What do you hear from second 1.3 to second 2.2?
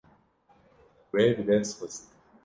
bi dest xist.